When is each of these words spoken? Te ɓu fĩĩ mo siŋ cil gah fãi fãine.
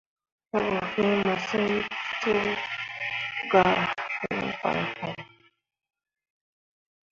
Te 0.49 0.57
ɓu 0.69 0.79
fĩĩ 0.91 1.09
mo 1.25 1.33
siŋ 1.47 1.67
cil 2.19 2.41
gah 3.51 3.79
fãi 4.19 4.43
fãine. 4.99 5.11